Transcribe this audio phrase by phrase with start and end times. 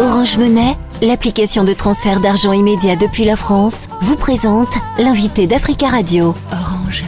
[0.00, 6.34] Orange Monnaie, l'application de transfert d'argent immédiat depuis la France, vous présente l'invité d'Africa Radio.
[6.50, 7.04] Orange.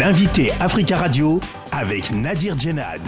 [0.00, 1.38] L'invité Africa Radio
[1.70, 3.02] avec Nadir Djenad.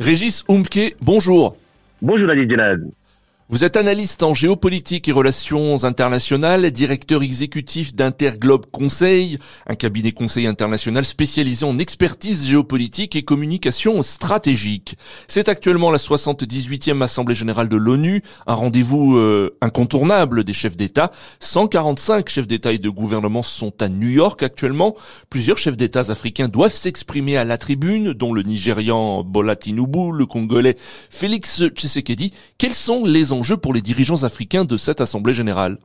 [0.00, 1.56] Régis Oumke, bonjour.
[2.02, 2.80] Bonjour Nadir Djenad.
[3.52, 10.46] Vous êtes analyste en géopolitique et relations internationales, directeur exécutif d'Interglobe Conseil, un cabinet conseil
[10.46, 14.94] international spécialisé en expertise géopolitique et communication stratégique.
[15.26, 21.10] C'est actuellement la 78e Assemblée générale de l'ONU, un rendez-vous euh, incontournable des chefs d'État.
[21.40, 24.94] 145 chefs d'État et de gouvernement sont à New York actuellement.
[25.28, 30.24] Plusieurs chefs d'État africains doivent s'exprimer à la tribune, dont le Nigérian Bola Tinubu, le
[30.26, 32.32] Congolais Félix Tshisekedi.
[32.56, 33.32] Quels sont les
[33.62, 35.78] pour les dirigeants africains de cette Assemblée générale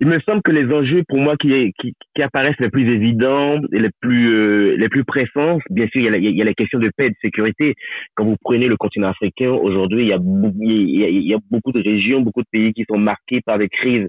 [0.00, 1.74] il me semble que les enjeux pour moi qui,
[2.22, 6.08] apparaissent les plus évidents et les plus euh, les plus pressants, bien sûr, il y,
[6.08, 7.74] a la, il question de paix et de sécurité.
[8.14, 11.82] Quand vous prenez le continent africain, aujourd'hui, il y a il y a, beaucoup de
[11.82, 14.06] régions, beaucoup de pays qui sont marqués par des crises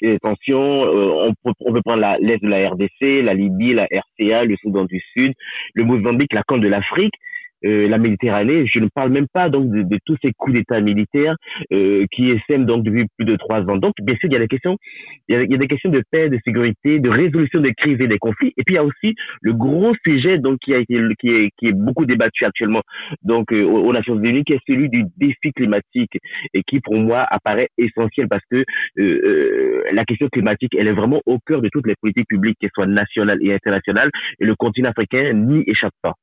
[0.00, 0.86] et des tensions.
[0.86, 4.56] Euh, on, peut, on peut prendre l'est de la RDC, la Libye, la RCA, le
[4.62, 5.34] Soudan du Sud,
[5.74, 7.14] le Mozambique, la Corne de l'Afrique.
[7.64, 8.66] Euh, la Méditerranée.
[8.66, 11.36] Je ne parle même pas donc de, tous ces coups d'État militaires
[11.72, 13.76] euh, qui essaiment donc depuis plus de trois ans.
[13.76, 14.76] Donc bien sûr, il y a des questions,
[15.28, 18.18] il y a, des questions de paix, de sécurité, de résolution des crises et des
[18.18, 18.52] conflits.
[18.58, 21.50] Et puis il y a aussi le gros sujet donc qui a été qui est
[21.56, 22.82] qui est beaucoup débattu actuellement
[23.22, 26.18] donc euh, aux, Nations Unies, qui est celui du défi climatique
[26.52, 28.64] et qui pour moi apparaît essentiel parce que
[28.98, 32.70] euh, la question climatique elle est vraiment au cœur de toutes les politiques publiques, qu'elles
[32.74, 36.14] soient nationales et internationales, et le continent africain n'y échappe pas.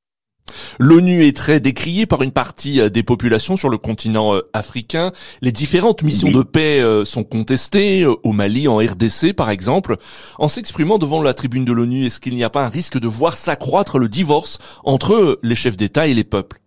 [0.80, 5.12] L'ONU est très décriée par une partie euh, des populations sur le continent euh, africain.
[5.42, 9.98] Les différentes missions de paix euh, sont contestées, au Mali, en RDC par exemple.
[10.38, 13.08] En s'exprimant devant la tribune de l'ONU, est-ce qu'il n'y a pas un risque de
[13.08, 16.62] voir s'accroître le divorce entre les chefs d'État et les peuples?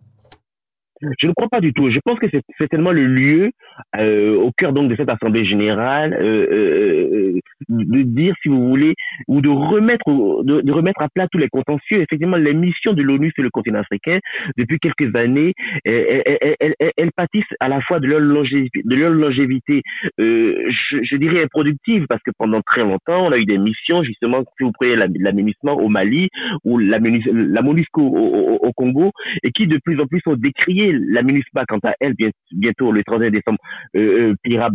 [1.01, 1.89] Je ne crois pas du tout.
[1.89, 3.51] Je pense que c'est certainement le lieu,
[3.97, 7.39] euh, au cœur donc de cette assemblée générale, euh, euh,
[7.69, 8.93] de dire, si vous voulez,
[9.27, 10.05] ou de remettre,
[10.43, 12.01] de, remettre à plat tous les contentieux.
[12.01, 14.19] Effectivement, les missions de l'ONU sur le continent africain,
[14.57, 15.53] depuis quelques années,
[15.83, 19.81] elles, pâtissent à la fois de leur longévité, de leur longévité
[20.17, 24.63] je, dirais improductive, parce que pendant très longtemps, on a eu des missions, justement, si
[24.63, 26.29] vous prenez l'aménissement au Mali
[26.63, 29.11] ou la, MONUSCO au, au Congo,
[29.43, 32.13] et qui de plus en plus sont décriées la MINUSPA, quant à elle,
[32.51, 33.59] bientôt le 31 décembre,
[33.95, 34.69] euh, euh pliera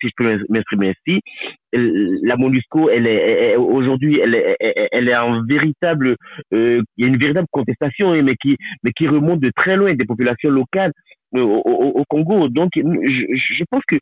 [0.00, 1.20] si je peux m'exprimer ainsi.
[1.72, 4.56] La MONUSCO, elle est, aujourd'hui, elle est,
[4.92, 6.16] elle est en véritable,
[6.52, 9.76] euh, il y a une véritable contestation, hein, mais qui, mais qui remonte de très
[9.76, 10.92] loin des populations locales.
[11.34, 12.48] Euh, au, Congo.
[12.48, 13.96] Donc, je, je pense que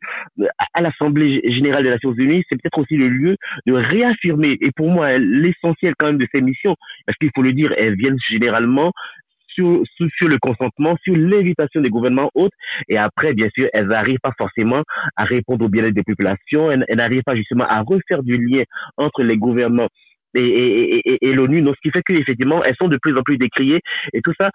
[0.73, 4.89] à l'Assemblée générale des Nations Unies, c'est peut-être aussi le lieu de réaffirmer, et pour
[4.89, 8.91] moi, l'essentiel quand même de ces missions, parce qu'il faut le dire, elles viennent généralement
[9.53, 9.83] sur,
[10.27, 12.53] le consentement, sur l'invitation des gouvernements hôtes.
[12.89, 14.83] Et après, bien sûr, elles n'arrivent pas forcément
[15.15, 16.71] à répondre au bien-être des populations.
[16.71, 18.63] Elles, n'arrivent pas justement à refaire du lien
[18.97, 19.87] entre les gouvernements
[20.33, 21.61] et, l'ONU.
[21.61, 23.81] Donc, ce qui fait qu'effectivement, elles sont de plus en plus décriées.
[24.13, 24.49] Et tout ça,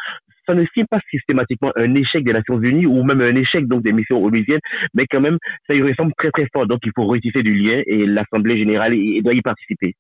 [0.47, 3.83] ça ne signe pas systématiquement un échec des Nations Unies ou même un échec donc
[3.83, 4.61] des missions onusiennes,
[4.95, 6.67] mais quand même, ça y ressemble très très fort.
[6.67, 9.95] Donc, il faut retisser du lien et l'Assemblée générale doit y participer.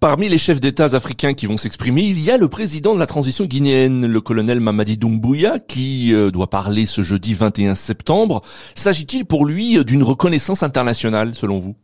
[0.00, 3.06] Parmi les chefs d'État africains qui vont s'exprimer, il y a le président de la
[3.06, 8.40] transition guinéenne, le colonel Mamadi Doumbouya, qui euh, doit parler ce jeudi 21 septembre.
[8.74, 11.76] S'agit-il pour lui d'une reconnaissance internationale, selon vous?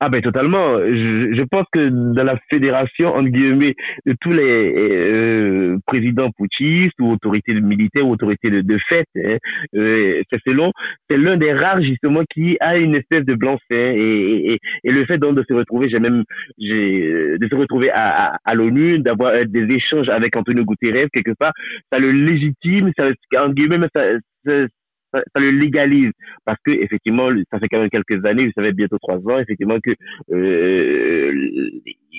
[0.00, 0.78] Ah ben totalement.
[0.78, 3.74] Je, je, pense que dans la fédération entre guillemets
[4.06, 4.42] de tous les
[4.76, 9.38] euh, présidents putschistes ou autorités militaires ou autorités de, de fait, hein,
[9.74, 10.72] euh, c'est selon,
[11.10, 15.04] c'est l'un des rares justement qui a une espèce de blanc-seing et, et, et, le
[15.04, 16.22] fait donc de se retrouver, j'ai même,
[16.58, 21.34] j'ai de se retrouver à, à, à l'ONU, d'avoir des échanges avec Antonio Guterres quelque
[21.36, 21.52] part,
[21.90, 24.02] ça le légitime, ça, en guillemets, ça,
[24.46, 24.52] ça
[25.12, 26.12] ça, le légalise
[26.44, 29.78] parce que effectivement ça fait quand même quelques années vous savez bientôt trois ans effectivement
[29.80, 29.90] que
[30.32, 31.70] euh,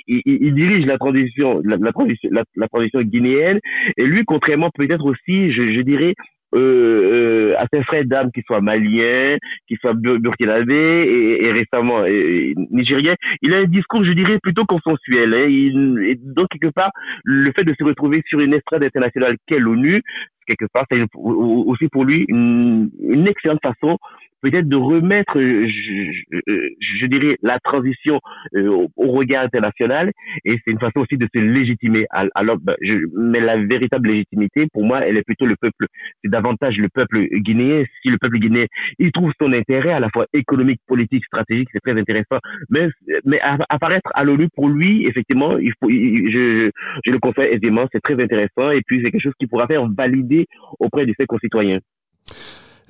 [0.07, 3.59] il, il, dirige la transition la, la transition la, la, transition guinéenne
[3.97, 6.15] et lui contrairement peut-être aussi je, je dirais
[6.55, 9.37] euh, euh, à ses frères d'âme, qui soient maliens,
[9.67, 14.65] qui soient burkinabés et, et récemment et, nigériens, il a un discours, je dirais, plutôt
[14.65, 15.33] consensuel.
[15.35, 15.45] Hein.
[15.47, 16.89] Il, et donc, quelque part,
[17.23, 20.01] le fait de se retrouver sur une estrade internationale qu'est l'ONU,
[20.49, 23.97] quelque part, c'est aussi pour lui une, une excellente façon
[24.41, 28.19] peut-être de remettre, je, dirais, la transition
[28.55, 30.11] au, regard international,
[30.45, 32.05] et c'est une façon aussi de se légitimer.
[32.35, 32.75] Alors, ben,
[33.15, 35.87] mais la véritable légitimité, pour moi, elle est plutôt le peuple,
[36.23, 37.83] c'est davantage le peuple guinéen.
[38.01, 38.65] Si le peuple guinéen,
[38.99, 42.37] il trouve son intérêt à la fois économique, politique, stratégique, c'est très intéressant.
[42.69, 42.87] Mais,
[43.25, 43.39] mais
[43.69, 46.69] apparaître à l'ONU, pour lui, effectivement, il faut, je,
[47.05, 49.85] je le conseille aisément, c'est très intéressant, et puis c'est quelque chose qui pourra faire
[49.87, 50.47] valider
[50.79, 51.79] auprès de ses concitoyens.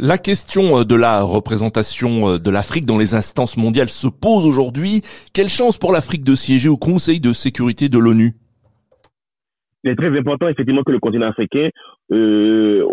[0.01, 4.45] La question euh, de la représentation euh, de l'Afrique dans les instances mondiales se pose
[4.45, 5.01] aujourd'hui.
[5.33, 8.37] Quelle chance pour l'Afrique de siéger au Conseil de sécurité de l'ONU?
[9.83, 11.69] Il est très important effectivement que le continent africain,
[12.11, 12.83] euh,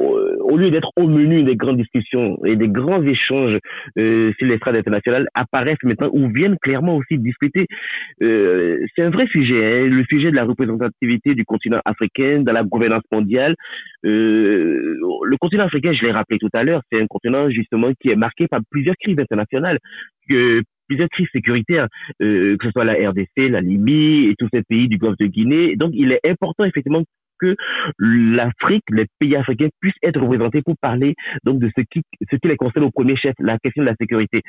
[0.41, 3.59] au lieu d'être au menu des grandes discussions et des grands échanges
[3.99, 7.67] euh, sur l'estrade internationale, apparaissent maintenant ou viennent clairement aussi discuter.
[8.23, 12.53] Euh, c'est un vrai sujet, hein, le sujet de la représentativité du continent africain dans
[12.53, 13.55] la gouvernance mondiale.
[14.05, 18.11] Euh, le continent africain, je l'ai rappelé tout à l'heure, c'est un continent justement qui
[18.11, 19.79] est marqué par plusieurs crises internationales.
[20.87, 21.89] Plusieurs crises sécuritaires,
[22.23, 25.27] euh, que ce soit la RDC, la Libye et tous ces pays du Golfe de
[25.27, 25.77] Guinée.
[25.77, 27.03] Donc, il est important effectivement
[27.41, 27.57] que
[27.99, 32.49] l'Afrique, les pays africains puissent être représentés pour parler donc de ce qui, ce qui
[32.49, 34.43] les concerne au premier la question de la sécurité.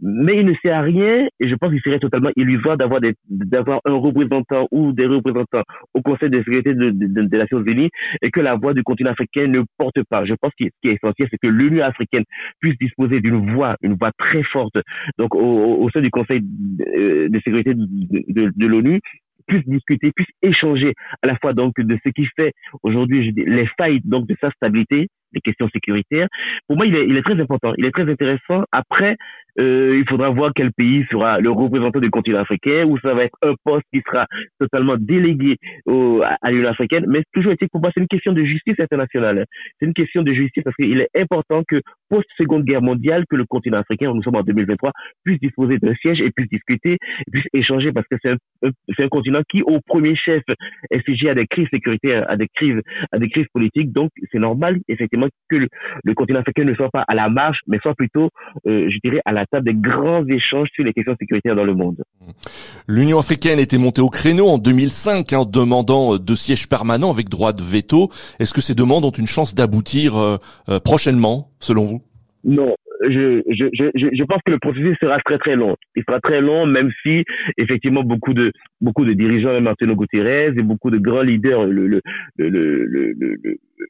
[0.00, 3.80] Mais il ne sert à rien, et je pense qu'il serait totalement illusoire d'avoir d'avoir
[3.84, 5.62] un représentant ou des représentants
[5.94, 7.90] au Conseil de sécurité de, de, de, Nations Unies
[8.22, 10.24] et que la voix du continent africain ne porte pas.
[10.24, 12.24] Je pense que ce qui est essentiel, c'est que l'Union africaine
[12.60, 14.76] puisse disposer d'une voix, une voix très forte,
[15.18, 19.00] donc au, au sein du Conseil de, de sécurité de l'ONU
[19.50, 22.52] puisse discuter, puisse échanger à la fois donc de ce qui fait
[22.82, 26.28] aujourd'hui les failles donc de sa stabilité, les questions sécuritaires.
[26.66, 28.64] Pour moi, il est, il est très important, il est très intéressant.
[28.72, 29.16] Après,
[29.58, 33.24] euh, il faudra voir quel pays sera le représentant du continent africain, ou ça va
[33.24, 34.26] être un poste qui sera
[34.58, 35.56] totalement délégué
[35.86, 37.04] au, à l'Union africaine.
[37.08, 39.44] Mais toujours est-il pour moi, c'est une question de justice internationale.
[39.78, 43.44] C'est une question de justice parce qu'il est important que post-seconde guerre mondiale, que le
[43.44, 44.92] continent africain, nous sommes en 2023,
[45.24, 46.98] puisse disposer d'un siège et puisse discuter,
[47.30, 50.42] puisse échanger parce que c'est un, un continent qui, au premier chef,
[50.90, 52.80] est sujet à des crises sécuritaires, à des crises,
[53.12, 53.92] à des crises politiques.
[53.92, 57.78] Donc, c'est normal, effectivement, que le, continent africain ne soit pas à la marge, mais
[57.82, 58.28] soit plutôt,
[58.66, 61.74] euh, je dirais, à la table des grands échanges sur les questions sécuritaires dans le
[61.74, 62.02] monde.
[62.86, 67.10] L'Union africaine était montée au créneau en 2005 en hein, demandant euh, deux sièges permanents
[67.10, 68.08] avec droit de veto.
[68.38, 70.38] Est-ce que ces demandes ont une chance d'aboutir euh,
[70.84, 72.02] prochainement, selon vous?
[72.44, 72.74] Non,
[73.08, 75.76] je, je, je, je pense que le processus sera très très long.
[75.96, 77.24] Il sera très long, même si
[77.56, 81.86] effectivement beaucoup de beaucoup de dirigeants, même Martino Gutiérrez et beaucoup de grands leaders, le
[81.86, 82.00] le
[82.36, 83.36] le le, le,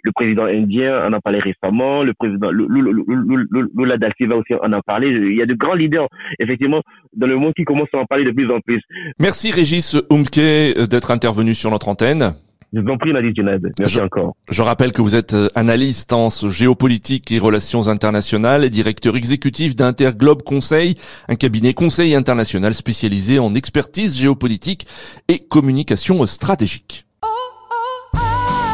[0.04, 4.82] le, président indien en a parlé récemment, le président Lula da Silva aussi en a
[4.82, 5.08] parlé.
[5.08, 6.08] Il y a de grands leaders
[6.38, 6.82] effectivement
[7.14, 8.82] dans le monde qui commencent à en parler de plus en plus.
[9.18, 12.34] Merci Régis Umke d'être intervenu sur notre antenne.
[12.72, 14.36] Je vous en prie, Nadine Merci encore.
[14.48, 19.74] Je rappelle que vous êtes euh, analyste en géopolitique et relations internationales et directeur exécutif
[19.74, 20.94] d'Interglobe Conseil,
[21.28, 24.86] un cabinet conseil international spécialisé en expertise géopolitique
[25.28, 27.06] et communication stratégique.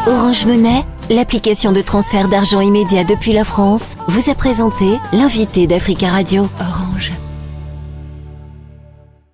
[0.07, 6.09] Orange Monnaie, l'application de transfert d'argent immédiat depuis la France, vous a présenté l'invité d'Africa
[6.09, 6.49] Radio.
[6.61, 7.13] Orange.